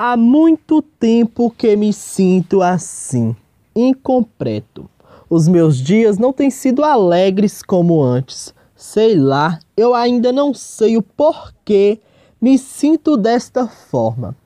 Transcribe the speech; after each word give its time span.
Há 0.00 0.16
muito 0.16 0.80
tempo 0.80 1.50
que 1.50 1.74
me 1.74 1.92
sinto 1.92 2.62
assim, 2.62 3.34
incompleto. 3.74 4.88
Os 5.28 5.48
meus 5.48 5.76
dias 5.76 6.18
não 6.18 6.32
têm 6.32 6.50
sido 6.50 6.84
alegres 6.84 7.64
como 7.64 8.00
antes. 8.00 8.54
Sei 8.76 9.16
lá, 9.16 9.58
eu 9.76 9.96
ainda 9.96 10.30
não 10.30 10.54
sei 10.54 10.96
o 10.96 11.02
porquê 11.02 11.98
me 12.40 12.56
sinto 12.56 13.16
desta 13.16 13.66
forma. 13.66 14.36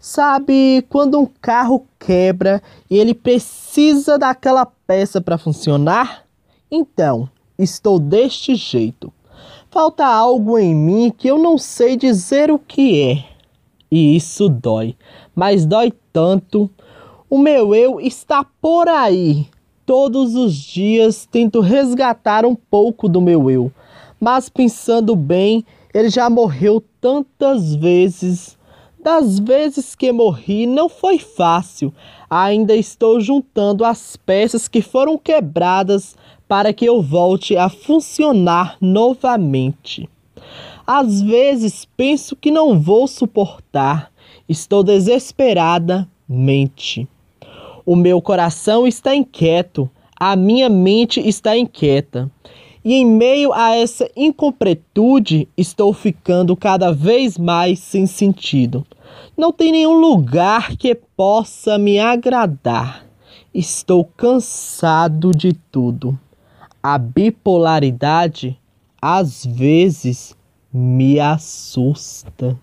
Sabe 0.00 0.82
quando 0.88 1.20
um 1.20 1.26
carro 1.38 1.86
quebra 1.98 2.62
e 2.88 2.96
ele 2.96 3.12
precisa 3.12 4.16
daquela 4.18 4.64
peça 4.64 5.20
para 5.20 5.36
funcionar? 5.36 6.24
Então, 6.70 7.28
estou 7.58 7.98
deste 7.98 8.54
jeito. 8.54 9.12
Falta 9.70 10.06
algo 10.06 10.58
em 10.58 10.74
mim 10.74 11.12
que 11.14 11.28
eu 11.28 11.36
não 11.36 11.58
sei 11.58 11.94
dizer 11.94 12.50
o 12.50 12.58
que 12.58 13.02
é. 13.02 13.33
E 13.96 14.16
isso 14.16 14.48
dói, 14.48 14.96
mas 15.36 15.64
dói 15.64 15.92
tanto. 16.12 16.68
O 17.30 17.38
meu 17.38 17.72
eu 17.72 18.00
está 18.00 18.44
por 18.60 18.88
aí. 18.88 19.46
Todos 19.86 20.34
os 20.34 20.52
dias 20.52 21.28
tento 21.30 21.60
resgatar 21.60 22.44
um 22.44 22.56
pouco 22.56 23.08
do 23.08 23.20
meu 23.20 23.48
eu, 23.48 23.70
mas 24.18 24.48
pensando 24.48 25.14
bem, 25.14 25.64
ele 25.94 26.10
já 26.10 26.28
morreu 26.28 26.82
tantas 27.00 27.76
vezes. 27.76 28.58
Das 29.00 29.38
vezes 29.38 29.94
que 29.94 30.10
morri 30.10 30.66
não 30.66 30.88
foi 30.88 31.20
fácil. 31.20 31.94
Ainda 32.28 32.74
estou 32.74 33.20
juntando 33.20 33.84
as 33.84 34.16
peças 34.16 34.66
que 34.66 34.82
foram 34.82 35.16
quebradas 35.16 36.16
para 36.48 36.72
que 36.72 36.84
eu 36.84 37.00
volte 37.00 37.56
a 37.56 37.68
funcionar 37.68 38.76
novamente. 38.80 40.08
Às 40.86 41.22
vezes 41.22 41.86
penso 41.96 42.36
que 42.36 42.50
não 42.50 42.78
vou 42.78 43.06
suportar, 43.06 44.12
estou 44.46 44.82
desesperada 44.82 46.06
mente. 46.28 47.08
O 47.86 47.96
meu 47.96 48.20
coração 48.20 48.86
está 48.86 49.14
inquieto, 49.14 49.90
a 50.18 50.36
minha 50.36 50.68
mente 50.68 51.26
está 51.26 51.56
inquieta. 51.56 52.30
E 52.84 52.94
em 52.94 53.06
meio 53.06 53.50
a 53.54 53.74
essa 53.74 54.10
incompletude, 54.14 55.48
estou 55.56 55.92
ficando 55.94 56.54
cada 56.54 56.92
vez 56.92 57.38
mais 57.38 57.78
sem 57.78 58.04
sentido. 58.04 58.86
Não 59.36 59.50
tem 59.50 59.72
nenhum 59.72 59.98
lugar 59.98 60.76
que 60.76 60.94
possa 60.94 61.78
me 61.78 61.98
agradar. 61.98 63.06
Estou 63.54 64.04
cansado 64.04 65.30
de 65.30 65.54
tudo. 65.54 66.18
A 66.82 66.98
bipolaridade 66.98 68.58
às 69.00 69.46
vezes 69.46 70.36
me 70.74 71.20
assusta. 71.20 72.58